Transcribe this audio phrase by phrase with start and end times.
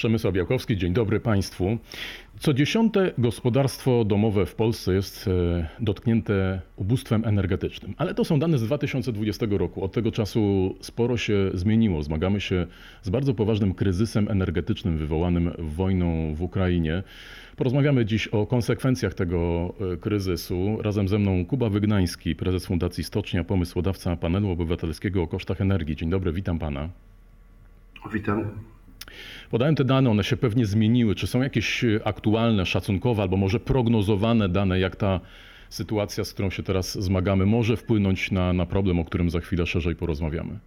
[0.00, 1.78] Przemysław Białkowski, dzień dobry Państwu.
[2.38, 8.58] Co dziesiąte gospodarstwo domowe w Polsce jest e, dotknięte ubóstwem energetycznym, ale to są dane
[8.58, 9.84] z 2020 roku.
[9.84, 12.02] Od tego czasu sporo się zmieniło.
[12.02, 12.66] Zmagamy się
[13.02, 17.02] z bardzo poważnym kryzysem energetycznym wywołanym wojną w Ukrainie.
[17.56, 20.78] Porozmawiamy dziś o konsekwencjach tego e, kryzysu.
[20.82, 25.96] Razem ze mną Kuba Wygnański, prezes Fundacji Stocznia, pomysłodawca panelu obywatelskiego o kosztach energii.
[25.96, 26.88] Dzień dobry, witam pana.
[28.12, 28.50] Witam.
[29.50, 31.14] Podałem te dane, one się pewnie zmieniły.
[31.14, 35.20] Czy są jakieś e, aktualne, szacunkowe albo może prognozowane dane, jak ta
[35.68, 39.66] sytuacja, z którą się teraz zmagamy, może wpłynąć na, na problem, o którym za chwilę
[39.66, 40.58] szerzej porozmawiamy?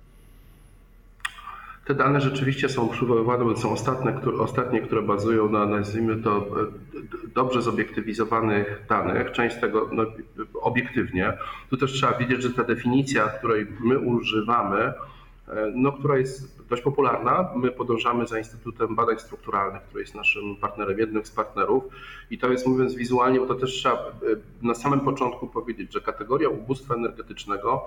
[1.86, 6.38] Te dane rzeczywiście są przywoływane, bo są ostatnie, które, ostatnie, które bazują na, nazwijmy to,
[6.38, 6.66] e,
[7.36, 9.32] dobrze zobiektywizowanych danych.
[9.32, 10.06] Część z tego no,
[10.62, 11.34] obiektywnie.
[11.70, 14.94] Tu też trzeba wiedzieć, że ta definicja, której my używamy,
[15.74, 17.50] no, która jest dość popularna.
[17.56, 21.84] My podążamy za Instytutem Badań Strukturalnych, który jest naszym partnerem, jednym z partnerów.
[22.32, 24.12] I to jest, mówiąc wizualnie, bo to też trzeba e,
[24.62, 27.82] na samym początku powiedzieć, że kategoria ubóstwa energetycznego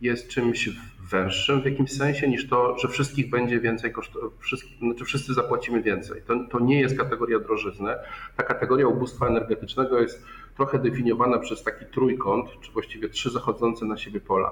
[0.00, 0.70] jest czymś
[1.10, 4.30] węższym w jakimś sensie niż to, że wszystkich będzie więcej kosztować,
[4.78, 6.22] znaczy wszyscy zapłacimy więcej.
[6.26, 7.94] To, to nie jest kategoria drożyzny.
[8.36, 10.24] Ta kategoria ubóstwa energetycznego jest
[10.56, 14.50] trochę definiowana przez taki trójkąt, czy właściwie trzy zachodzące na siebie pola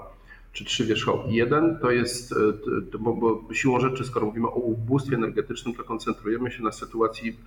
[0.57, 1.35] czy trzy wierzchołki.
[1.35, 6.51] Jeden to jest, e, bo, bo siłą rzeczy, skoro mówimy o ubóstwie energetycznym, to koncentrujemy
[6.51, 7.41] się na sytuacji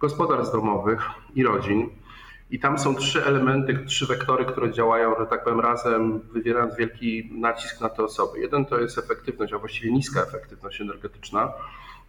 [0.00, 1.02] gospodarstw domowych
[1.34, 1.88] i rodzin.
[2.50, 7.30] I tam są trzy elementy, trzy wektory, które działają, że tak powiem, razem, wywierając wielki
[7.32, 8.40] nacisk na te osoby.
[8.40, 11.52] Jeden to jest efektywność, a właściwie niska efektywność energetyczna.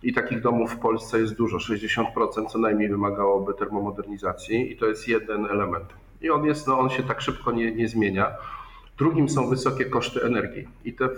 [0.04, 2.04] I takich domów w Polsce jest dużo, 60%
[2.50, 5.86] co najmniej wymagałoby termomodernizacji, i to jest jeden element.
[6.22, 8.32] I on jest, no on się tak szybko nie, nie zmienia.
[8.98, 10.68] Drugim są wysokie koszty energii.
[10.86, 11.10] I te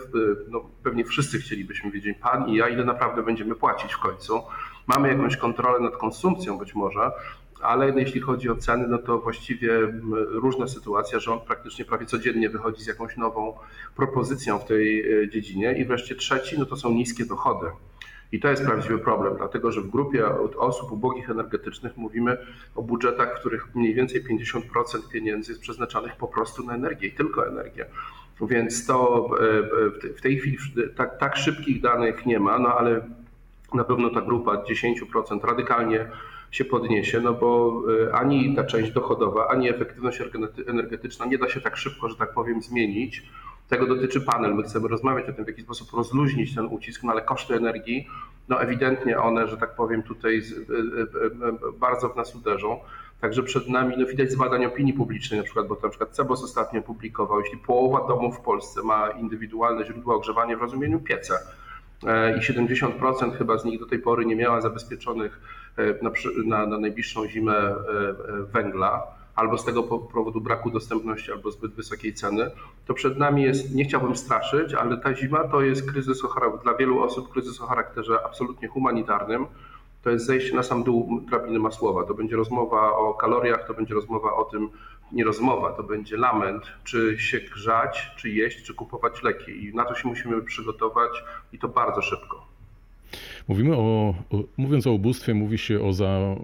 [0.49, 4.41] no, pewnie wszyscy chcielibyśmy wiedzieć, pan i ja, ile naprawdę będziemy płacić w końcu.
[4.87, 7.11] Mamy jakąś kontrolę nad konsumpcją być może,
[7.61, 9.69] ale jeśli chodzi o ceny, no to właściwie
[10.31, 13.53] różna sytuacja, on praktycznie prawie codziennie wychodzi z jakąś nową
[13.95, 15.77] propozycją w tej e, dziedzinie.
[15.77, 17.67] I wreszcie trzeci, no to są niskie dochody.
[18.31, 20.25] I to jest prawdziwy problem, dlatego że w grupie
[20.57, 22.37] osób ubogich energetycznych mówimy
[22.75, 24.61] o budżetach, w których mniej więcej 50%
[25.11, 27.85] pieniędzy jest przeznaczanych po prostu na energię i tylko energię.
[28.41, 29.29] Więc to
[30.05, 30.57] e, w tej chwili
[30.95, 33.01] tak, tak szybkich danych nie ma, no ale
[33.73, 36.07] na pewno ta grupa 10% radykalnie
[36.51, 40.21] się podniesie, no bo e, ani ta część dochodowa, ani efektywność
[40.67, 43.23] energetyczna nie da się tak szybko, że tak powiem, zmienić
[43.69, 44.55] tego dotyczy panel.
[44.55, 48.07] My chcemy rozmawiać o tym, w jaki sposób rozluźnić ten ucisk, no ale koszty energii,
[48.49, 52.79] no ewidentnie one, że tak powiem, tutaj e, e, e, bardzo w nas uderzą.
[53.21, 56.43] Także przed nami, no widać z badań opinii publicznej na przykład, bo na przykład CEBOS
[56.43, 61.35] ostatnio publikował, jeśli połowa domów w Polsce ma indywidualne źródła ogrzewania w rozumieniu pieca
[62.37, 65.41] i 70% chyba z nich do tej pory nie miała zabezpieczonych
[66.01, 66.11] na,
[66.45, 67.75] na, na najbliższą zimę
[68.53, 72.51] węgla, albo z tego powodu braku dostępności, albo zbyt wysokiej ceny,
[72.85, 76.73] to przed nami jest, nie chciałbym straszyć, ale ta zima to jest kryzys o dla
[76.73, 79.45] wielu osób kryzys o charakterze absolutnie humanitarnym.
[80.03, 82.03] To jest zejście na sam dół drabiny Masłowa.
[82.03, 84.69] To będzie rozmowa o kaloriach, to będzie rozmowa o tym,
[85.11, 89.65] nie rozmowa, to będzie lament, czy się grzać, czy jeść, czy kupować leki.
[89.65, 91.23] I na to się musimy przygotować
[91.53, 92.48] i to bardzo szybko.
[93.47, 94.15] Mówimy o,
[94.57, 96.35] mówiąc o ubóstwie, mówi się o za,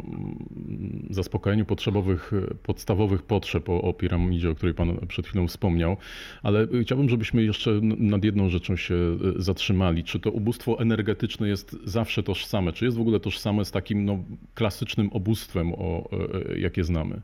[1.09, 2.31] zaspokajaniu potrzebowych,
[2.63, 5.97] podstawowych potrzeb, o, o piramidzie, o której Pan przed chwilą wspomniał,
[6.43, 10.03] ale chciałbym, żebyśmy jeszcze nad jedną rzeczą się e, zatrzymali.
[10.03, 12.73] Czy to ubóstwo energetyczne jest zawsze tożsame?
[12.73, 14.17] Czy jest w ogóle tożsame z takim no,
[14.55, 17.21] klasycznym ubóstwem, o, e, e, jakie znamy?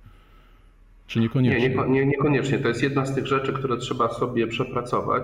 [1.08, 1.69] Czy niekoniecznie?
[1.69, 2.59] Nie, nie, niekoniecznie.
[2.59, 5.23] To jest jedna z tych rzeczy, które trzeba sobie przepracować.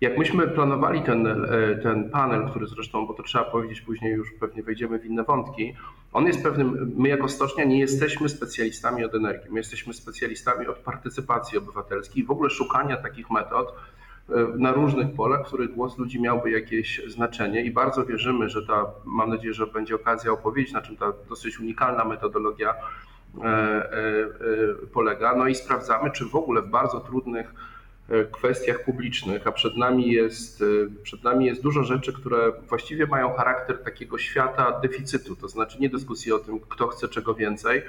[0.00, 1.36] Jak myśmy planowali ten, e,
[1.82, 5.74] ten panel, który zresztą, bo to trzeba powiedzieć później, już pewnie wejdziemy w inne wątki,
[6.12, 10.78] on jest pewnym, my jako stocznia nie jesteśmy specjalistami od energii, my jesteśmy specjalistami od
[10.78, 13.74] partycypacji obywatelskiej, w ogóle szukania takich metod
[14.28, 18.66] e, na różnych polach, w których głos ludzi miałby jakieś znaczenie i bardzo wierzymy, że
[18.66, 22.74] ta, mam nadzieję, że będzie okazja opowiedzieć, na czym ta dosyć unikalna metodologia
[23.44, 23.88] e,
[24.92, 25.36] polega.
[25.36, 27.54] No i sprawdzamy, czy w ogóle w bardzo trudnych
[28.32, 30.64] kwestiach publicznych, a przed nami jest, e,
[31.02, 35.88] przed nami jest dużo rzeczy, które właściwie mają charakter takiego świata deficytu, to znaczy nie
[35.88, 37.82] dyskusji o tym, kto chce czego więcej,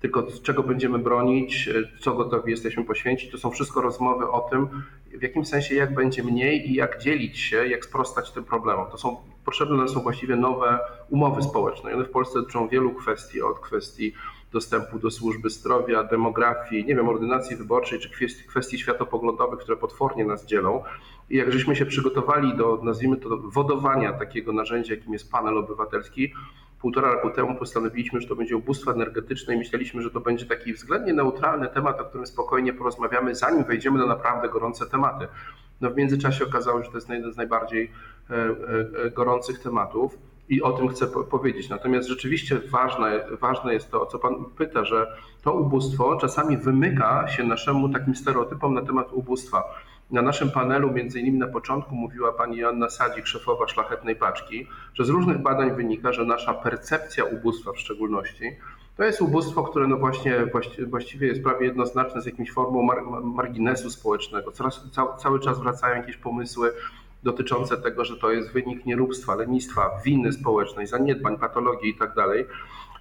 [0.00, 3.30] tylko czego będziemy bronić, e, co gotowi jesteśmy poświęcić.
[3.30, 4.68] To są wszystko rozmowy o tym,
[5.18, 8.90] w jakim sensie jak będzie mniej i jak dzielić się, jak sprostać tym problemom.
[8.90, 10.78] To są potrzebne są właściwie nowe
[11.10, 11.90] umowy społeczne.
[11.90, 14.12] I one w Polsce dotyczą wielu kwestii, od kwestii
[14.52, 20.24] dostępu do służby zdrowia, demografii, nie wiem, ordynacji wyborczej czy kwestii, kwestii światopoglądowych, które potwornie
[20.24, 20.82] nas dzielą.
[21.30, 26.32] I jak żeśmy się przygotowali do, nazwijmy to, wodowania takiego narzędzia, jakim jest panel obywatelski,
[26.80, 30.72] półtora roku temu postanowiliśmy, że to będzie ubóstwo energetyczne i myśleliśmy, że to będzie taki
[30.72, 35.28] względnie neutralny temat, o którym spokojnie porozmawiamy, zanim wejdziemy na naprawdę gorące tematy.
[35.80, 37.90] No w międzyczasie okazało się, że to jest jeden z najbardziej
[38.30, 38.34] e,
[39.04, 40.18] e, gorących tematów
[40.50, 41.68] i o tym chcę powiedzieć.
[41.68, 45.06] Natomiast rzeczywiście ważne, ważne jest to, o co Pan pyta, że
[45.42, 49.64] to ubóstwo czasami wymyka się naszemu takim stereotypom na temat ubóstwa.
[50.10, 55.04] Na naszym panelu, między innymi na początku, mówiła pani Joanna Sadzik, szefowa szlachetnej paczki, że
[55.04, 58.56] z różnych badań wynika, że nasza percepcja ubóstwa w szczególności
[59.00, 60.46] to jest ubóstwo, które no właśnie,
[60.86, 62.88] właściwie jest prawie jednoznaczne z jakimś formą
[63.22, 64.52] marginesu społecznego.
[64.52, 64.80] Coraz,
[65.18, 66.72] cały czas wracają jakieś pomysły
[67.22, 72.14] dotyczące tego, że to jest wynik nieróbstwa, lenistwa, winy społecznej, zaniedbań, patologii itd.
[72.14, 72.26] Tak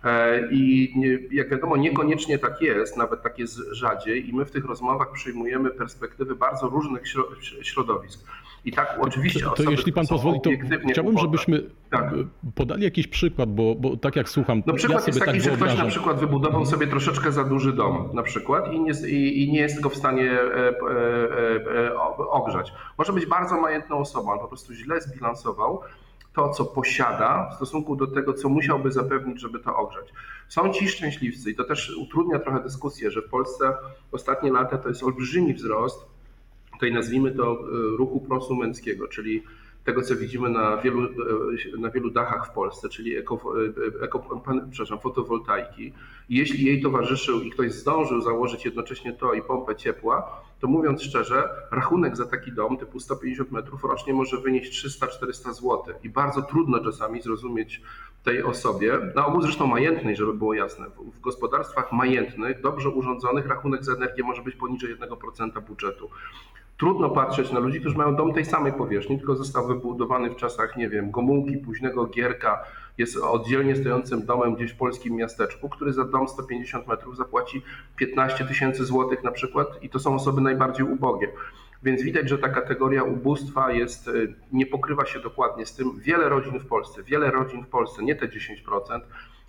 [0.03, 0.93] e, I
[1.31, 5.71] jak wiadomo, niekoniecznie tak jest, nawet tak jest rzadziej, i my w tych rozmowach przyjmujemy
[5.71, 7.03] perspektywy bardzo różnych
[7.61, 8.19] środowisk.
[8.65, 10.49] I tak oczywiście To, to jeśli pan pozwoli, to
[10.91, 12.13] chciałbym, żebyśmy tak.
[12.55, 14.63] podali jakiś przykład, bo, bo tak jak słucham.
[14.65, 17.73] No przykład ja jest taki, tak że ktoś na przykład wybudował sobie troszeczkę za duży
[17.73, 20.73] dom na przykład i nie, i, i nie jest go w stanie e, e,
[21.87, 22.73] e, ogrzać.
[22.97, 25.81] Może być bardzo majętną osobą, ale po prostu źle zbilansował
[26.33, 30.13] to, co posiada w stosunku do tego, co musiałby zapewnić, żeby to ogrzać.
[30.47, 33.73] Są ci szczęśliwcy i to też utrudnia trochę dyskusję, że w Polsce
[34.11, 36.18] ostatnie lata to jest olbrzymi wzrost
[36.79, 37.57] tutaj nazwijmy to e,
[37.97, 39.43] ruchu prosumenckiego, czyli
[39.83, 43.41] tego, co widzimy na wielu, e, na wielu dachach w Polsce, czyli eko,
[44.01, 44.41] e, eko,
[44.71, 45.93] przepraszam, fotowoltaiki.
[46.29, 51.49] Jeśli jej towarzyszył i ktoś zdążył założyć jednocześnie to i pompę ciepła, to mówiąc szczerze,
[51.71, 55.83] rachunek za taki dom typu 150 metrów rocznie może wynieść 300-400 zł.
[56.03, 57.81] I bardzo trudno czasami zrozumieć
[58.23, 60.85] tej osobie, na ogół zresztą majętnej, żeby było jasne.
[61.15, 66.09] W gospodarstwach majętnych, dobrze urządzonych, rachunek za energię może być poniżej 1% budżetu.
[66.79, 70.77] Trudno patrzeć na ludzi, którzy mają dom tej samej powierzchni, tylko został wybudowany w czasach,
[70.77, 72.63] nie wiem, Gomułki, późnego Gierka,
[72.97, 77.61] jest oddzielnie stojącym domem gdzieś w polskim miasteczku, który za dom 150 metrów zapłaci
[77.95, 81.27] 15 tysięcy złotych na przykład i to są osoby najbardziej ubogie.
[81.83, 85.99] Więc widać, że ta kategoria ubóstwa jest, y, nie pokrywa się dokładnie z tym.
[85.99, 89.01] Wiele rodzin w Polsce, wiele rodzin w Polsce, nie te 10%,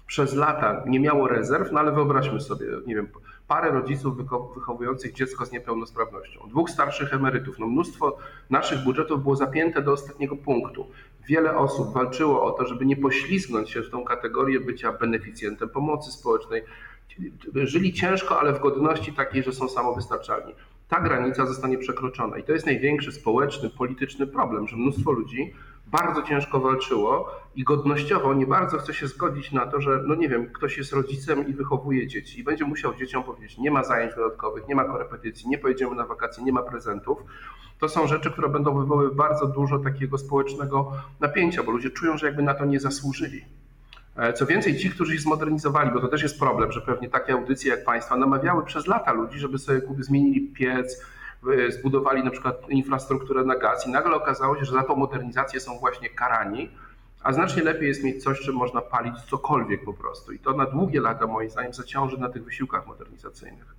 [0.06, 3.08] przez lata nie miało rezerw, no ale wyobraźmy sobie, nie wiem,
[3.50, 4.16] parę rodziców
[4.54, 7.58] wychowujących dziecko z niepełnosprawnością, dwóch starszych emerytów.
[7.58, 8.18] No mnóstwo
[8.50, 10.86] naszych budżetów było zapięte do ostatniego punktu.
[11.28, 16.12] Wiele osób walczyło o to, żeby nie poślizgnąć się w tą kategorię bycia beneficjentem pomocy
[16.12, 16.62] społecznej.
[17.54, 20.54] Żyli ciężko, ale w godności takiej, że są samowystarczalni.
[20.88, 25.54] Ta granica zostanie przekroczona i to jest największy społeczny, polityczny problem, że mnóstwo ludzi
[25.90, 30.28] bardzo ciężko walczyło i godnościowo nie bardzo chce się zgodzić na to, że no nie
[30.28, 34.14] wiem, ktoś jest rodzicem i wychowuje dzieci i będzie musiał dzieciom powiedzieć, nie ma zajęć
[34.14, 37.18] dodatkowych, nie ma korepetycji, nie pojedziemy na wakacje, nie ma prezentów.
[37.78, 42.26] To są rzeczy, które będą wywoływać bardzo dużo takiego społecznego napięcia, bo ludzie czują, że
[42.26, 43.44] jakby na to nie zasłużyli.
[44.16, 47.32] E, co więcej, ci, którzy się zmodernizowali, bo to też jest problem, że pewnie takie
[47.32, 51.04] audycje jak Państwa namawiały przez lata ludzi, żeby sobie zmienili piec,
[51.68, 55.78] zbudowali na przykład infrastrukturę na gaz i nagle okazało się, że za tą modernizację są
[55.78, 56.70] właśnie karani,
[57.22, 60.32] a znacznie lepiej jest mieć coś, czym można palić cokolwiek po prostu.
[60.32, 63.74] I to na długie lata, moim zdaniem, zaciąży na tych wysiłkach modernizacyjnych.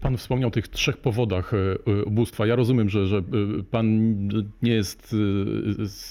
[0.00, 1.56] Pan wspomniał o tych trzech powodach e,
[1.92, 2.46] e, ubóstwa.
[2.46, 3.22] Ja rozumiem, że, że e,
[3.70, 4.28] pan
[4.62, 5.16] nie jest,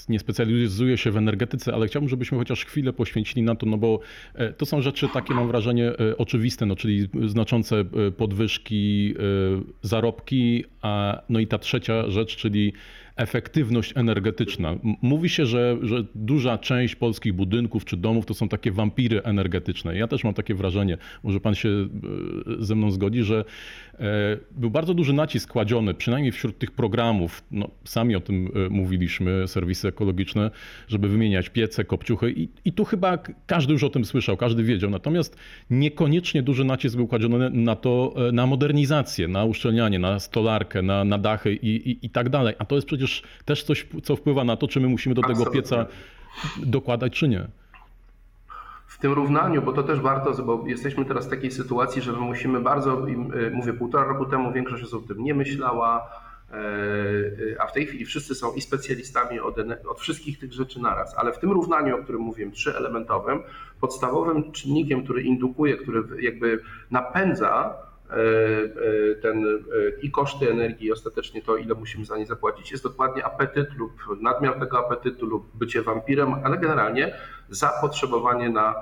[0.08, 4.00] nie specjalizuje się w energetyce, ale chciałbym, żebyśmy chociaż chwilę poświęcili na to, no bo
[4.56, 7.84] to są rzeczy takie, mam wrażenie, oczywiste, no czyli znaczące
[8.16, 9.14] podwyżki,
[9.82, 12.72] zarobki, a no i ta trzecia rzecz, czyli
[13.16, 14.74] efektywność energetyczna.
[15.02, 19.96] Mówi się, że, że duża część polskich budynków czy domów to są takie wampiry energetyczne.
[19.96, 21.88] Ja też mam takie wrażenie, może pan się e,
[22.64, 23.44] ze mną zgodzi, że
[23.94, 24.04] e,
[24.50, 29.48] był bardzo duży nacisk kładziony, przynajmniej wśród tych programów, no, sami o tym e, mówiliśmy,
[29.48, 30.50] serwisy ekologiczne,
[30.88, 34.90] żeby wymieniać piece, kopciuchy i, i tu chyba każdy już o tym słyszał, każdy wiedział.
[34.90, 35.36] Natomiast
[35.70, 41.18] niekoniecznie duży nacisk był kładziony na to, na modernizację, na uszczelnianie, na stolarkę, na, na
[41.18, 42.54] dachy i, i, i tak dalej.
[42.58, 45.22] A to jest przecież przecież też coś, co wpływa na to, czy my musimy do
[45.24, 45.44] Absolutnie.
[45.44, 45.86] tego pieca
[46.56, 47.46] dokładać, czy nie.
[48.86, 52.18] W tym równaniu, bo to też warto, bo jesteśmy teraz w takiej sytuacji, że my
[52.18, 56.10] musimy bardzo, y, mówię, półtora roku temu większość osób o tym nie myślała,
[56.52, 59.56] e, y, a w tej chwili wszyscy są i specjalistami od,
[59.88, 61.14] od, wszystkich tych rzeczy naraz.
[61.18, 63.42] Ale w tym równaniu, o którym mówiłem, trzyelementowym,
[63.80, 67.74] podstawowym czynnikiem, który indukuje, który jakby napędza
[69.22, 73.24] ten, e, i koszty energii, i ostatecznie to, ile musimy za nie zapłacić, jest dokładnie
[73.24, 77.14] apetyt lub nadmiar tego apetytu lub bycie wampirem, ale generalnie
[77.48, 78.74] zapotrzebowanie na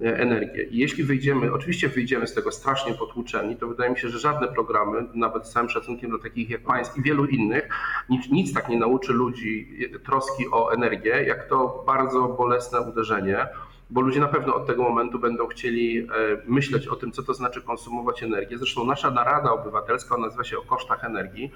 [0.00, 0.62] energię.
[0.62, 4.48] I jeśli wyjdziemy, oczywiście wyjdziemy z tego strasznie potłuczeni, to wydaje mi się, że żadne
[4.48, 7.68] programy, nawet z całym szacunkiem do takich jak Pański i wielu innych,
[8.08, 13.46] nic, nic tak nie nauczy ludzi troski o energię, jak to bardzo bolesne uderzenie
[13.90, 16.06] bo ludzie na pewno od tego momentu będą chcieli e,
[16.46, 18.58] myśleć o tym, co to znaczy konsumować energię.
[18.58, 21.52] Zresztą nasza narada obywatelska nazywa się o kosztach energii.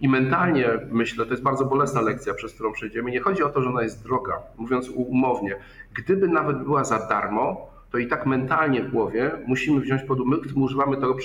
[0.00, 3.10] I mentalnie myślę, to jest bardzo bolesna lekcja, przez którą przejdziemy.
[3.10, 5.56] Nie chodzi o to, że ona jest droga, mówiąc umownie.
[5.94, 10.36] Gdyby nawet była za darmo, to i tak mentalnie w głowie musimy wziąć pod my
[10.54, 11.16] używamy tego,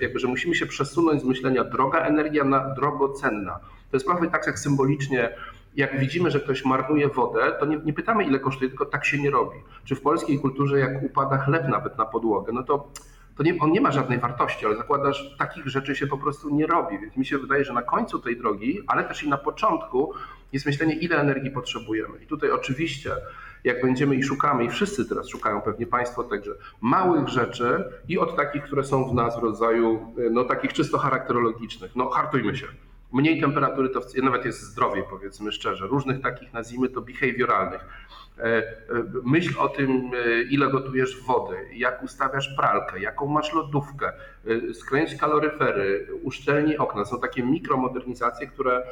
[0.00, 3.58] jakby, że musimy się przesunąć z myślenia droga energia na drogocenna.
[3.90, 5.30] To jest prawie tak jak symbolicznie,
[5.78, 9.18] jak widzimy, że ktoś marnuje wodę, to nie, nie, pytamy ile kosztuje, tylko tak się
[9.18, 9.56] nie robi.
[9.84, 12.88] Czy w polskiej kulturze, jak upada chleb nawet na podłogę, no to,
[13.36, 16.66] to nie, on nie ma żadnej wartości, ale zakładasz, takich rzeczy się po prostu nie
[16.66, 16.98] robi.
[16.98, 20.12] Więc mi się wydaje, że na końcu tej drogi, ale też i na początku
[20.52, 22.22] jest myślenie, ile energii potrzebujemy.
[22.22, 23.12] I tutaj oczywiście
[23.64, 28.36] jak będziemy i szukamy, i wszyscy teraz szukają, pewnie Państwo także, małych rzeczy i od
[28.36, 32.66] takich, które są w nas w rodzaju, no takich czysto charakterologicznych, no hartujmy się.
[33.12, 35.86] Mniej temperatury to nawet jest zdrowiej, powiedzmy szczerze.
[35.86, 37.86] Różnych takich, nazwijmy to, behawioralnych.
[38.38, 38.64] E, e,
[39.24, 44.12] myśl o tym, e, ile gotujesz wody, jak ustawiasz pralkę, jaką masz lodówkę,
[44.74, 47.04] skręć kaloryfery, uszczelnij okna.
[47.04, 48.82] Są takie mikromodernizacje, które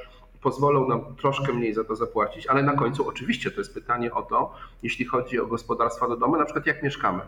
[0.42, 4.22] pozwolą nam troszkę mniej za to zapłacić, ale na końcu oczywiście to jest pytanie o
[4.22, 7.22] to, jeśli chodzi o gospodarstwa do domu, na przykład jak mieszkamy.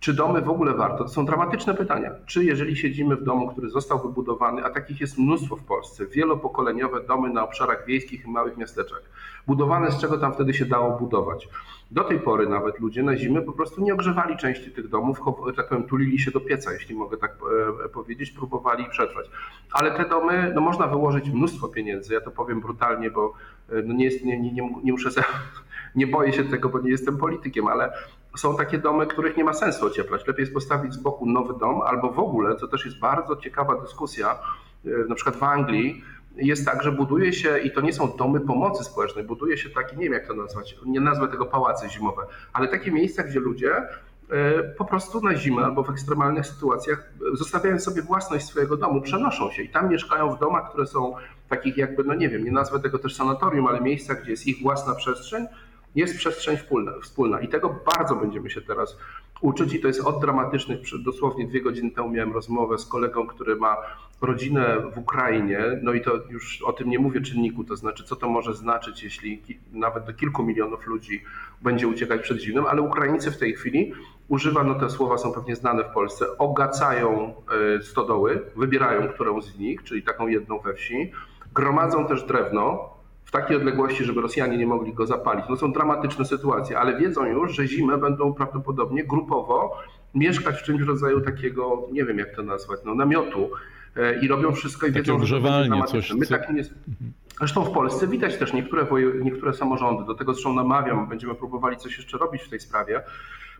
[0.00, 1.04] Czy domy w ogóle warto?
[1.04, 2.10] To są dramatyczne pytania.
[2.26, 7.04] Czy jeżeli siedzimy w domu, który został wybudowany, a takich jest mnóstwo w Polsce, wielopokoleniowe
[7.04, 9.02] domy na obszarach wiejskich i małych miasteczek,
[9.46, 11.48] budowane z czego tam wtedy się dało budować.
[11.90, 15.20] Do tej pory nawet ludzie na zimę po prostu nie ogrzewali części tych domów,
[15.56, 17.36] tak powiem, tulili się do pieca, jeśli mogę tak
[17.84, 19.30] e, powiedzieć, próbowali przetrwać.
[19.72, 23.32] Ale te domy, no można wyłożyć mnóstwo pieniędzy, ja to powiem brutalnie, bo
[23.68, 24.52] e, no nie, jest, nie, nie,
[24.84, 25.10] nie muszę
[25.96, 27.92] nie boję się tego, bo nie jestem politykiem, ale
[28.36, 30.26] są takie domy, których nie ma sensu ocieplać.
[30.26, 33.80] Lepiej jest postawić z boku nowy dom, albo w ogóle, co też jest bardzo ciekawa
[33.80, 34.38] dyskusja,
[34.84, 36.04] e, na przykład w Anglii,
[36.36, 39.96] jest tak, że buduje się, i to nie są domy pomocy społecznej, buduje się takie,
[39.96, 42.22] nie wiem jak to nazwać, nie nazwę tego pałace zimowe,
[42.52, 47.84] ale takie miejsca, gdzie ludzie e, po prostu na zimę albo w ekstremalnych sytuacjach, zostawiając
[47.84, 51.14] sobie własność swojego domu, przenoszą się i tam mieszkają w domach, które są
[51.48, 54.62] takich jakby, no nie wiem, nie nazwę tego też sanatorium, ale miejsca, gdzie jest ich
[54.62, 55.46] własna przestrzeń,
[55.96, 56.56] jest przestrzeń
[57.02, 58.98] wspólna, i tego bardzo będziemy się teraz
[59.40, 63.56] uczyć i to jest od dramatycznych, dosłownie dwie godziny temu miałem rozmowę z kolegą, który
[63.56, 63.76] ma
[64.20, 68.16] rodzinę w Ukrainie, no i to już o tym nie mówię czynniku, to znaczy co
[68.16, 71.22] to może znaczyć, jeśli nawet do kilku milionów ludzi
[71.62, 73.92] będzie uciekać przed zimnem, ale Ukraińcy w tej chwili
[74.28, 77.34] używano, te słowa są pewnie znane w Polsce, ogacają
[77.78, 81.12] e, stodoły, wybierają którą z nich, czyli taką jedną we wsi,
[81.54, 82.95] gromadzą też drewno,
[83.26, 85.44] w takiej odległości, żeby Rosjanie nie mogli go zapalić.
[85.48, 89.76] No są dramatyczne sytuacje, ale wiedzą już, że zimę będą prawdopodobnie grupowo
[90.14, 93.50] mieszkać w czymś rodzaju takiego, nie wiem jak to nazwać, no namiotu
[93.96, 96.64] e, i robią wszystko i Takie wiedzą, że to coś, My tak nie...
[97.38, 98.86] Zresztą w Polsce widać też niektóre,
[99.22, 103.02] niektóre samorządy, do tego zresztą namawiam, będziemy próbowali coś jeszcze robić w tej sprawie,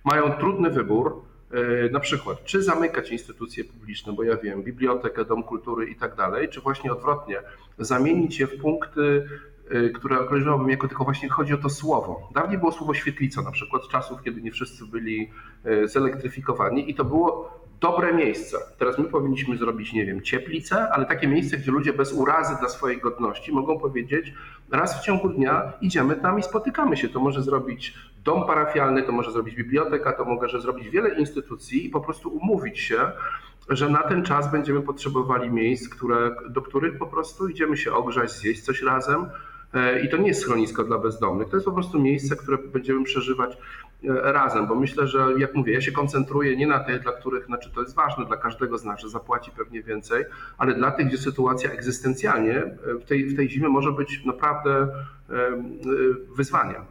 [0.04, 5.42] mają trudny wybór, e, na przykład, czy zamykać instytucje publiczne, bo ja wiem, bibliotekę, dom
[5.42, 7.37] kultury i tak dalej, czy właśnie odwrotnie,
[7.78, 9.28] zamienić je w punkty
[9.94, 12.28] które określałbym jako tylko właśnie chodzi o to słowo.
[12.35, 15.30] Dawniej było słowo świetlica, na przykład z czasów, kiedy nie wszyscy byli
[15.66, 18.58] y, zelektryfikowani i to było dobre miejsce.
[18.78, 22.68] Teraz my powinniśmy zrobić, nie wiem, cieplicę, ale takie miejsce, gdzie ludzie bez urazy dla
[22.68, 24.32] swojej godności mogą powiedzieć,
[24.70, 27.08] raz w ciągu dnia idziemy tam i spotykamy się.
[27.08, 27.94] To może zrobić
[28.25, 32.80] dom parafialny, to może zrobić biblioteka, to może zrobić wiele instytucji i po prostu umówić
[32.80, 32.99] się,
[33.68, 38.32] że na ten czas będziemy potrzebowali miejsc, które, do których po prostu idziemy się ogrzać,
[38.32, 39.26] zjeść coś razem,
[40.04, 43.59] I to nie jest schronisko dla bezdomnych, to jest po prostu miejsce, które będziemy przeżywać
[44.04, 47.47] e, razem, bo myślę, że jak mówię, ja się koncentruję nie na tych, dla których,
[47.47, 50.25] znaczy to jest ważne dla każdego z nas, że zapłaci pewnie więcej,
[50.59, 54.88] ale dla tych, gdzie sytuacja egzystencjalnie e, w tej, w tej zimie może być naprawdę
[56.37, 56.83] wyzwaniem.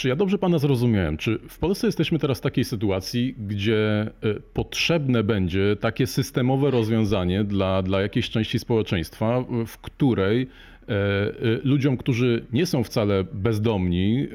[0.00, 1.16] Czy ja dobrze Pana zrozumiałem?
[1.16, 4.10] Czy w Polsce jesteśmy teraz w takiej sytuacji, gdzie e,
[4.54, 11.32] potrzebne będzie takie systemowe rozwiązanie dla, dla jakiejś części społeczeństwa, w której e, e,
[11.64, 14.28] ludziom, którzy nie są wcale bezdomni,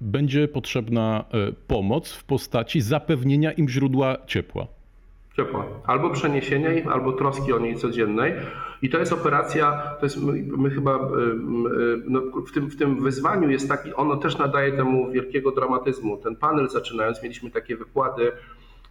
[0.00, 1.24] będzie potrzebna
[1.66, 4.77] pomoc w postaci zapewnienia im źródła ciepła?
[5.38, 5.64] Ciepła.
[5.86, 8.34] Albo przeniesienia ich, albo troski o niej codziennej.
[8.82, 10.16] I to jest operacja, to jest,
[10.56, 14.72] my, chyba y, y, no, w, tym, w tym wyzwaniu jest taki, ono też nadaje
[14.72, 16.16] temu wielkiego dramatyzmu.
[16.16, 18.32] Ten panel zaczynając, mieliśmy takie wykłady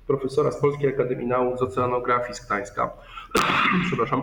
[0.08, 2.90] profesora z Polskiej Akademii Nauk z Oceanografii z Gdańska.
[3.88, 4.22] Przepraszam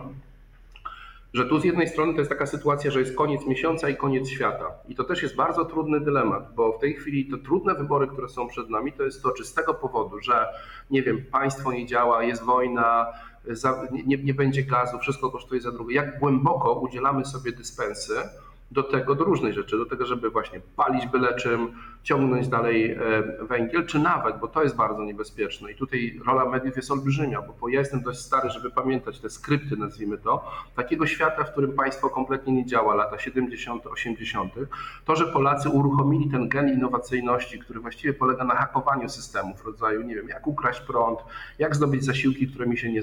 [1.35, 4.29] że tu z jednej strony to jest taka sytuacja, że jest koniec miesiąca i koniec
[4.29, 4.65] świata.
[4.89, 8.29] I to też jest bardzo trudny dylemat, bo w tej chwili te trudne wybory, które
[8.29, 10.47] są przed nami, to jest to, czy z tego powodu, że
[10.91, 13.07] nie wiem, państwo nie działa, jest wojna,
[14.07, 18.15] nie, nie będzie gazu, wszystko kosztuje za drugie, jak głęboko udzielamy sobie dyspensy
[18.75, 22.99] do tego, do różnych rzeczy, do tego, żeby właśnie palić byle czym, ciągnąć dalej e,
[23.45, 27.69] węgiel, czy nawet, bo to jest bardzo niebezpieczne i tutaj rola mediów jest olbrzymia, bo
[27.69, 32.11] ja jestem dość stary, żeby pamiętać te skrypty, nazwijmy to, takiego świata, w którym państwo
[32.11, 34.53] kompletnie nie działa, lata 70., 80.,
[35.05, 40.15] to, że Polacy uruchomili ten gen innowacyjności, który właściwie polega na hakowaniu systemów, rodzaju, nie
[40.15, 41.19] wiem, jak ukraść prąd,
[41.59, 43.03] jak zdobyć zasiłki, które mi się nie,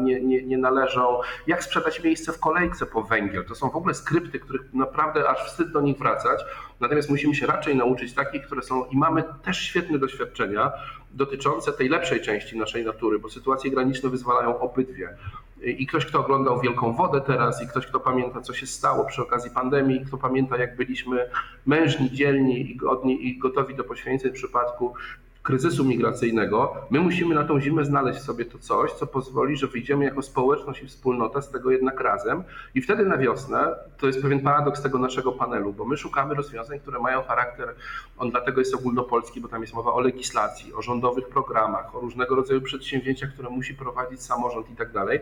[0.00, 3.44] nie, nie, nie należą, jak sprzedać miejsce w kolejce po węgiel.
[3.44, 6.44] To są w ogóle skrypty, których naprawdę aż wstyd do nich wracać.
[6.80, 10.72] Natomiast musimy się raczej nauczyć takich, które są i mamy też świetne doświadczenia
[11.10, 15.16] dotyczące tej lepszej części naszej natury, bo sytuacje graniczne wyzwalają obydwie.
[15.62, 19.22] I ktoś, kto oglądał Wielką Wodę teraz, i ktoś, kto pamięta, co się stało przy
[19.22, 21.30] okazji pandemii, kto pamięta, jak byliśmy
[21.66, 24.94] mężni, dzielni i godni i gotowi do poświęceń w przypadku
[25.42, 30.04] kryzysu migracyjnego, my musimy na tą zimę znaleźć sobie to coś, co pozwoli, że wyjdziemy
[30.04, 32.42] jako społeczność i wspólnota z tego jednak razem.
[32.74, 36.80] I wtedy na wiosnę, to jest pewien paradoks tego naszego panelu, bo my szukamy rozwiązań,
[36.80, 37.74] które mają charakter,
[38.18, 42.34] on dlatego jest ogólnopolski, bo tam jest mowa o legislacji, o rządowych programach, o różnego
[42.34, 45.20] rodzaju przedsięwzięciach, które musi prowadzić samorząd i tak dalej.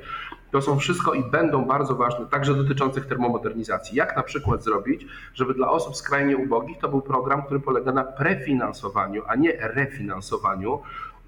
[0.51, 3.97] To są wszystko i będą bardzo ważne, także dotyczących termomodernizacji.
[3.97, 8.05] Jak na przykład zrobić, żeby dla osób skrajnie ubogich to był program, który polega na
[8.05, 10.83] prefinansowaniu, a nie refinansowaniu finansowaniu,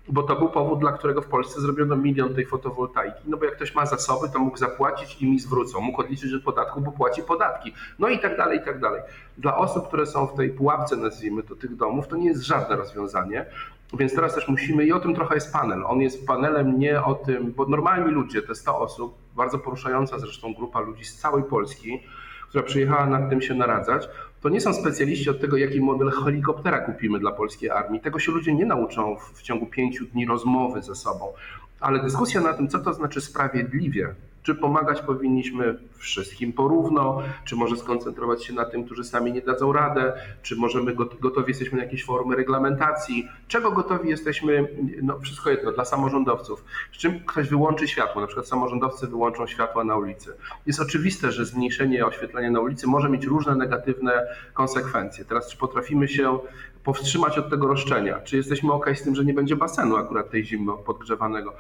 [0.09, 3.23] bo to był powód, dla którego w Polsce zrobiono milion tej fotowoltaiki.
[3.27, 5.81] No bo jak ktoś ma zasoby, to mógł zapłacić i mi zwrócą.
[5.81, 7.75] Mógł odliczyć od podatku, bo płaci podatki.
[7.99, 9.03] No i tak dalej, i tak dalej.
[9.39, 12.77] Dla osób, które są w tej pułapce, nazwijmy to, tych domów, to nie jest żadne
[12.77, 13.47] rozwiązanie.
[13.93, 15.85] Więc teraz też musimy, i o tym trochę jest panel.
[15.87, 20.55] On jest panelem nie o tym, bo normalni ludzie, te 100 osób, bardzo poruszająca zresztą
[20.55, 22.03] grupa ludzi z całej Polski,
[22.49, 24.09] która przyjechała nad tym się naradzać,
[24.41, 28.01] to nie są specjaliści od tego, jaki model helikoptera kupimy dla polskiej armii.
[28.01, 31.33] Tego się ludzie nie nauczą w, w ciągu pięciu dni rozmowy ze sobą.
[31.81, 37.77] Ale dyskusja na tym, co to znaczy sprawiedliwie, czy pomagać powinniśmy wszystkim porówno, czy może
[37.77, 42.05] skoncentrować się na tym, którzy sami nie dadzą radę, czy możemy gotowi jesteśmy na jakieś
[42.05, 44.69] formy reglamentacji, czego gotowi jesteśmy,
[45.03, 46.65] no wszystko jedno, dla samorządowców.
[46.93, 50.33] Z czym ktoś wyłączy światło, na przykład samorządowcy wyłączą światła na ulicy.
[50.67, 55.25] Jest oczywiste, że zmniejszenie oświetlenia na ulicy może mieć różne negatywne konsekwencje.
[55.25, 56.39] Teraz czy potrafimy się
[56.85, 58.21] powstrzymać od tego roszczenia?
[58.21, 61.55] Czy jesteśmy ok z tym, że nie będzie basenu akurat tej zimno podgrzewanego?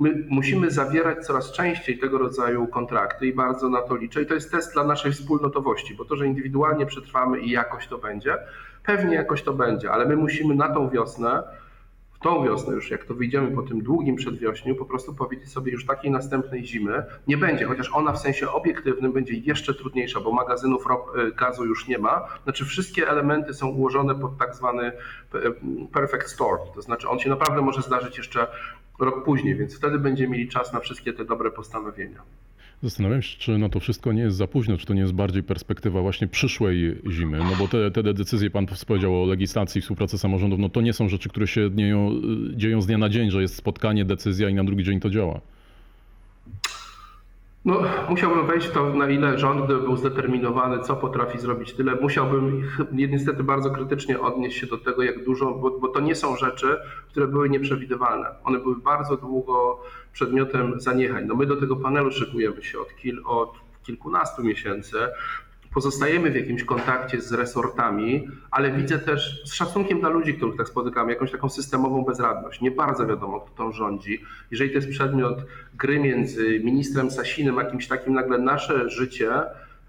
[0.00, 4.22] My musimy zawierać coraz częściej tego rodzaju kontrakty i bardzo na to liczę.
[4.22, 7.98] I to jest test dla naszej wspólnotowości, bo to, że indywidualnie przetrwamy i jakoś to
[7.98, 8.36] będzie,
[8.84, 11.42] pewnie jakoś to będzie, ale my musimy na tą wiosnę,
[12.22, 15.86] tą wiosnę już, jak to wyjdziemy po tym długim przedwiośniu, po prostu powiedzieć sobie, już
[15.86, 20.84] takiej następnej zimy nie będzie, chociaż ona w sensie obiektywnym będzie jeszcze trudniejsza, bo magazynów
[21.28, 22.28] y, gazu już nie ma.
[22.44, 24.92] Znaczy wszystkie elementy są ułożone pod tak zwany
[25.34, 25.54] y,
[25.92, 28.46] perfect storm, to znaczy on się naprawdę może zdarzyć jeszcze
[29.00, 32.22] rok później, więc wtedy będziemy mieli czas na wszystkie te dobre postanowienia.
[32.82, 35.42] Zastanawiam się, czy na to wszystko nie jest za późno, czy to nie jest bardziej
[35.42, 37.38] perspektywa właśnie przyszłej zimy.
[37.38, 41.08] No bo te, te decyzje, pan powiedział o legislacji, współpracy samorządów, no to nie są
[41.08, 42.20] rzeczy, które się dzieją,
[42.54, 45.40] dzieją z dnia na dzień, że jest spotkanie, decyzja i na drugi dzień to działa.
[47.64, 51.94] No, musiałbym wejść w to, na ile rząd był zdeterminowany, co potrafi zrobić tyle.
[51.94, 56.36] Musiałbym niestety bardzo krytycznie odnieść się do tego, jak dużo, bo, bo to nie są
[56.36, 56.76] rzeczy,
[57.08, 58.28] które były nieprzewidywalne.
[58.44, 59.80] One były bardzo długo
[60.12, 61.24] przedmiotem zaniechań.
[61.26, 64.98] No my do tego panelu szykujemy się od, kil, od kilkunastu miesięcy
[65.74, 70.68] pozostajemy w jakimś kontakcie z resortami, ale widzę też z szacunkiem dla ludzi, których tak
[70.68, 72.60] spotykam, jakąś taką systemową bezradność.
[72.60, 74.24] Nie bardzo wiadomo, kto tą rządzi.
[74.50, 75.38] Jeżeli to jest przedmiot
[75.74, 79.32] gry między ministrem Sasinem, a kimś takim, nagle nasze życie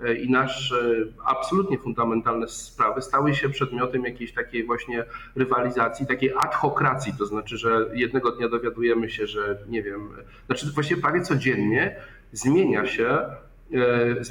[0.04, 7.14] e, i nasze absolutnie fundamentalne sprawy stały się przedmiotem jakiejś takiej właśnie rywalizacji, takiej adhokracji,
[7.18, 10.10] to znaczy, że jednego dnia dowiadujemy się, że nie wiem,
[10.46, 11.96] znaczy właściwie prawie codziennie
[12.32, 13.20] zmienia się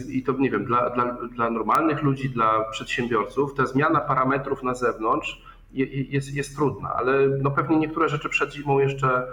[0.08, 4.74] i to nie wiem, dla, dla, dla normalnych ludzi, dla przedsiębiorców, ta zmiana parametrów na
[4.74, 9.26] zewnątrz jest, jest trudna, ale no pewnie niektóre rzeczy przed zimą jeszcze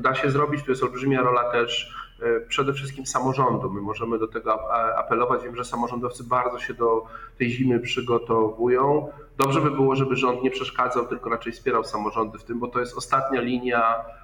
[0.00, 0.64] da się zrobić.
[0.64, 3.70] Tu jest olbrzymia rola też e, przede wszystkim samorządu.
[3.70, 5.44] My możemy do tego apelować.
[5.44, 7.06] Wiem, że samorządowcy bardzo się do
[7.38, 9.08] tej zimy przygotowują.
[9.38, 12.80] Dobrze by było, żeby rząd nie przeszkadzał, tylko raczej wspierał samorządy w tym, bo to
[12.80, 14.19] jest ostatnia linia E, e,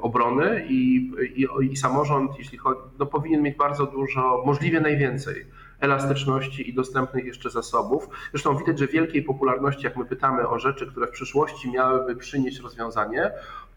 [0.00, 5.46] obrony i, i, i samorząd, jeśli chodzi, no powinien mieć bardzo dużo, możliwie najwięcej
[5.80, 8.08] elastyczności i dostępnych jeszcze zasobów.
[8.30, 12.60] Zresztą widać, że wielkiej popularności, jak my pytamy o rzeczy, które w przyszłości miałyby przynieść
[12.60, 13.30] rozwiązanie,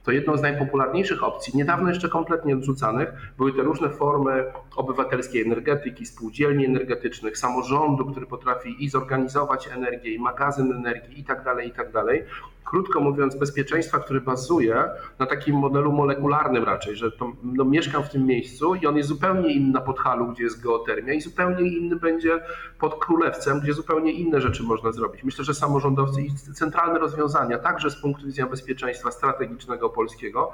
[0.04, 4.44] to jedną z najpopularniejszych opcji, niedawno jeszcze kompletnie odrzucanych, były te różne formy
[4.76, 11.44] obywatelskiej energetyki, spółdzielni energetycznych, samorządu, który potrafi i zorganizować energię, i magazyn energii i tak
[11.44, 12.24] dalej, i tak dalej.
[12.66, 14.84] Krótko mówiąc, bezpieczeństwa, który bazuje
[15.20, 19.10] na takim modelu molekularnym raczej, że to, no, mieszkam w tym miejscu i on jest
[19.10, 22.40] zupełnie inny na Podhalu, gdzie jest geotermia i zupełnie inny będzie
[22.80, 25.24] pod Królewcem, gdzie zupełnie inne rzeczy można zrobić.
[25.24, 30.52] Myślę, że samorządowcy i centralne rozwiązania, także z punktu widzenia bezpieczeństwa strategicznego polskiego,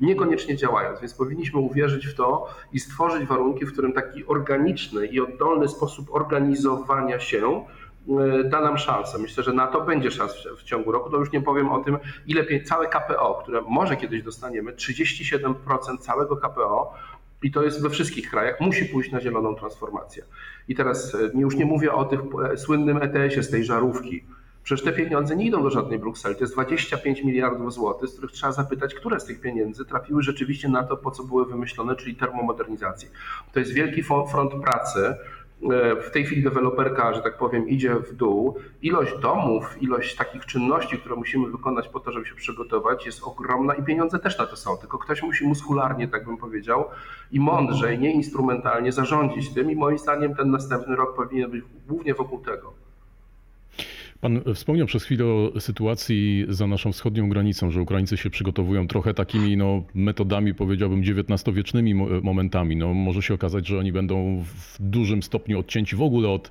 [0.00, 5.20] niekoniecznie działają, więc powinniśmy uwierzyć w to i stworzyć warunki, w którym taki organiczny i
[5.20, 7.64] oddolny sposób organizowania się
[8.44, 9.18] da nam szansę.
[9.18, 11.10] Myślę, że na to będzie szans w ciągu roku.
[11.10, 16.36] To już nie powiem o tym, ile całe KPO, które może kiedyś dostaniemy, 37% całego
[16.36, 16.94] KPO,
[17.42, 20.24] i to jest we wszystkich krajach, musi pójść na zieloną transformację.
[20.68, 22.20] I teraz e, już nie mówię o tych
[22.52, 24.24] e, słynnym ETS-ie z tej żarówki.
[24.62, 26.34] Przecież te pieniądze nie idą do żadnej Brukseli.
[26.34, 30.68] To jest 25 miliardów złotych, z których trzeba zapytać, które z tych pieniędzy trafiły rzeczywiście
[30.68, 33.08] na to, po co były wymyślone, czyli termomodernizację.
[33.52, 35.14] To jest wielki front pracy,
[36.02, 38.58] w tej chwili deweloperka, że tak powiem, idzie w dół.
[38.82, 43.74] Ilość domów, ilość takich czynności, które musimy wykonać po to, żeby się przygotować, jest ogromna
[43.74, 44.76] i pieniądze też na to są.
[44.76, 46.84] Tylko ktoś musi muskularnie, tak bym powiedział,
[47.32, 49.70] i mądrzej, nie instrumentalnie zarządzić tym.
[49.70, 52.87] I moim zdaniem ten następny rok powinien być głównie wokół tego.
[54.20, 59.14] Pan wspomniał przez chwilę o sytuacji za naszą wschodnią granicą, że Ukraińcy się przygotowują trochę
[59.14, 62.76] takimi no, metodami, powiedziałbym, XIX-wiecznymi momentami.
[62.76, 66.50] No, może się okazać, że oni będą w dużym stopniu odcięci w ogóle od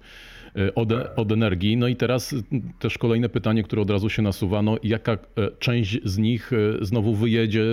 [0.76, 1.78] od, od energii.
[1.78, 2.36] No i teraz
[2.80, 5.18] też kolejne pytanie, które od razu się nasuwa, no jaka e,
[5.60, 7.64] część z nich e, znowu wyjedzie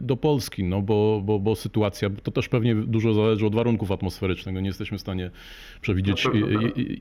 [0.00, 4.54] do Polski, no bo, bo, bo sytuacja, to też pewnie dużo zależy od warunków atmosferycznych,
[4.54, 5.30] no nie jesteśmy w stanie
[5.80, 6.32] przewidzieć tak.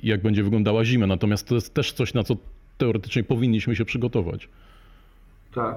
[0.03, 2.37] jak będzie wyglądała zima, natomiast to jest też coś, na co
[2.77, 4.49] teoretycznie powinniśmy się przygotować.
[5.55, 5.75] Tak.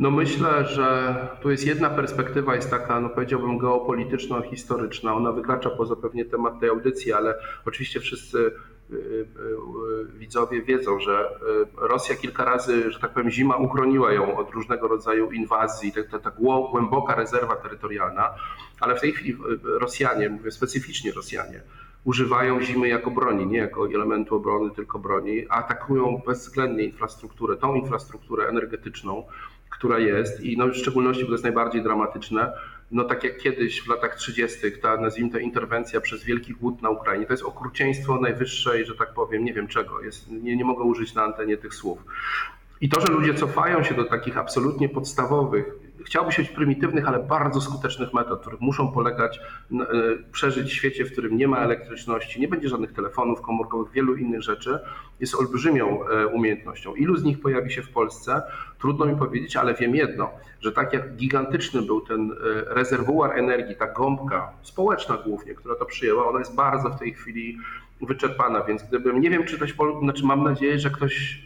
[0.00, 5.14] No myślę, że tu jest jedna perspektywa, jest taka, no powiedziałbym, geopolityczno-historyczna.
[5.14, 7.34] Ona wykracza poza pewnie temat tej audycji, ale
[7.66, 11.28] oczywiście wszyscy y, y, y, widzowie wiedzą, że
[11.76, 16.18] Rosja kilka razy, że tak powiem, zima uchroniła ją od różnego rodzaju inwazji, ta, ta,
[16.18, 16.30] ta
[16.70, 18.34] głęboka rezerwa terytorialna,
[18.80, 21.62] ale w tej chwili Rosjanie, mówię specyficznie Rosjanie,
[22.04, 28.48] używają zimy jako broni, nie jako elementu obrony, tylko broni, atakują bezwzględnie infrastrukturę, tą infrastrukturę
[28.48, 29.24] energetyczną,
[29.70, 32.52] która jest i no w szczególności, bo to jest najbardziej dramatyczne,
[32.90, 34.58] no tak jak kiedyś w latach 30.
[34.82, 39.14] ta nazwijmy to interwencja przez wielki głód na Ukrainie, to jest okrucieństwo najwyższej, że tak
[39.14, 41.98] powiem, nie wiem czego, jest, nie, nie mogę użyć na antenie tych słów.
[42.80, 45.64] I to, że ludzie cofają się do takich absolutnie podstawowych,
[46.04, 49.86] chciałby się prymitywnych, ale bardzo skutecznych metod, których muszą polegać, e,
[50.32, 54.42] przeżyć w świecie, w którym nie ma elektryczności, nie będzie żadnych telefonów komórkowych, wielu innych
[54.42, 54.78] rzeczy,
[55.20, 56.94] jest olbrzymią e, umiejętnością.
[56.94, 58.42] Ilu z nich pojawi się w Polsce?
[58.80, 62.34] Trudno mi powiedzieć, ale wiem jedno, że tak jak gigantyczny był ten e,
[62.74, 67.58] rezerwuar energii, ta gąbka społeczna głównie, która to przyjęła, ona jest bardzo w tej chwili
[68.02, 71.44] wyczerpana, więc gdybym, nie wiem, czy ktoś, znaczy mam nadzieję, że ktoś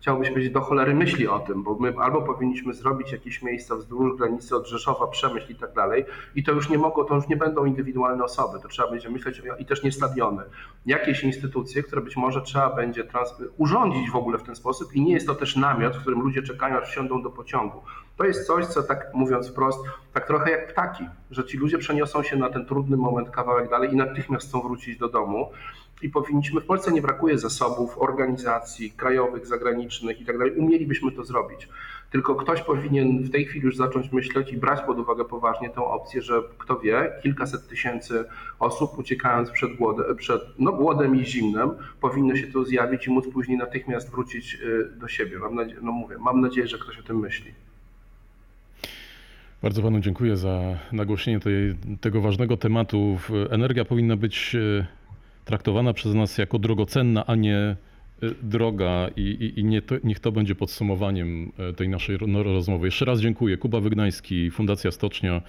[0.00, 3.76] chciałby się powiedzieć do cholery myśli o tym, bo my albo powinniśmy zrobić jakieś miejsca
[3.76, 7.28] wzdłuż granicy od Rzeszowa, Przemyśl i tak dalej i to już nie mogło, to już
[7.28, 10.42] nie będą indywidualne osoby, to trzeba będzie myśleć i też nie stadiony.
[10.86, 13.04] Jakieś instytucje, które być może trzeba będzie
[13.56, 16.42] urządzić w ogóle w ten sposób i nie jest to też namiot, w którym ludzie
[16.42, 17.82] czekają aż wsiądą do pociągu.
[18.16, 19.78] To jest coś, co tak mówiąc wprost,
[20.12, 23.92] tak trochę jak ptaki, że ci ludzie przeniosą się na ten trudny moment kawałek dalej
[23.92, 25.50] i natychmiast chcą wrócić do domu
[26.02, 31.24] i powinniśmy, w Polsce nie brakuje zasobów, organizacji krajowych, zagranicznych i tak dalej, umielibyśmy to
[31.24, 31.68] zrobić.
[32.10, 35.80] Tylko ktoś powinien w tej chwili już zacząć myśleć i brać pod uwagę poważnie tę
[35.80, 38.24] opcję, że kto wie, kilkaset tysięcy
[38.58, 43.28] osób uciekając przed głodem, przed, no, głodem i zimnem powinno się tu zjawić i móc
[43.32, 45.38] później natychmiast wrócić y, do siebie.
[45.38, 47.52] Mam nadzieję, no mówię, mam nadzieję, że ktoś o tym myśli.
[49.62, 50.60] Bardzo panu dziękuję za
[50.92, 53.18] nagłośnienie tej, tego ważnego tematu.
[53.50, 54.86] Energia powinna być y,
[55.48, 57.76] traktowana przez nas jako drogocenna, a nie
[58.22, 62.86] y, droga i, i, i nie to, niech to będzie podsumowaniem y, tej naszej rozmowy.
[62.86, 63.56] Jeszcze raz dziękuję.
[63.56, 65.42] Kuba Wygnański, Fundacja Stocznia,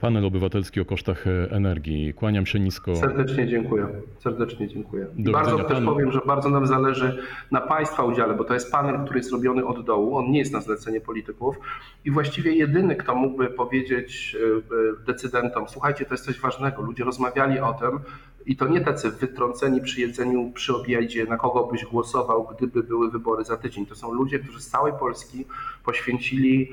[0.00, 2.14] panel obywatelski o kosztach e, energii.
[2.14, 2.96] Kłaniam się nisko.
[2.96, 3.86] Serdecznie dziękuję.
[4.18, 5.06] Serdecznie dziękuję.
[5.16, 5.92] I bardzo też panu.
[5.92, 9.66] powiem, że bardzo nam zależy na Państwa udziale, bo to jest panel, który jest robiony
[9.66, 10.16] od dołu.
[10.16, 11.56] On nie jest na zlecenie polityków
[12.04, 16.82] i właściwie jedyny, kto mógłby powiedzieć e, e, decydentom, słuchajcie, to jest coś ważnego.
[16.82, 18.00] Ludzie rozmawiali o tym,
[18.46, 23.10] i to nie tacy wytrąceni przy jedzeniu, przy obiedzie, na kogo byś głosował, gdyby były
[23.10, 23.86] wybory za tydzień.
[23.86, 25.44] To są ludzie, którzy z całej Polski
[25.84, 26.70] poświęcili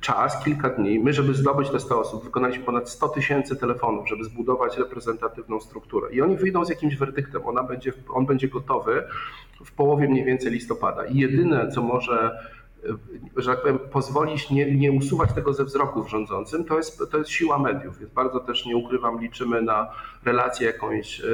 [0.00, 0.98] czas, kilka dni.
[0.98, 6.12] My, żeby zdobyć te 100 osób, wykonaliśmy ponad 100 tysięcy telefonów, żeby zbudować reprezentatywną strukturę.
[6.12, 7.46] I oni wyjdą z jakimś werdyktem.
[7.46, 9.02] Ona będzie, on będzie gotowy
[9.64, 11.06] w połowie mniej więcej listopada.
[11.06, 12.38] I jedyne, co może
[13.36, 17.18] że tak powiem, pozwolić nie, nie usuwać tego ze wzroku w rządzącym, to jest, to
[17.18, 17.98] jest siła mediów.
[17.98, 19.90] Więc bardzo też nie ukrywam, liczymy na
[20.24, 21.24] relację jakąś e,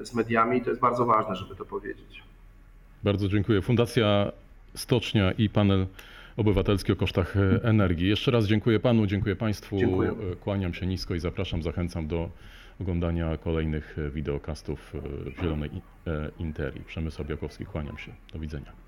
[0.00, 0.62] e, z mediami.
[0.62, 2.22] To jest bardzo ważne, żeby to powiedzieć.
[3.04, 3.62] Bardzo dziękuję.
[3.62, 4.32] Fundacja
[4.74, 5.86] stocznia i panel
[6.36, 8.08] obywatelski o kosztach e, energii.
[8.08, 9.78] Jeszcze raz dziękuję panu, dziękuję państwu.
[9.78, 10.14] Dziękuję.
[10.40, 12.30] Kłaniam się nisko i zapraszam, zachęcam do
[12.80, 14.94] oglądania kolejnych wideokastów
[15.36, 15.82] w Zielonej I-
[16.42, 16.80] Interii.
[16.84, 18.12] Przemysł Białkowski, kłaniam się.
[18.32, 18.87] Do widzenia.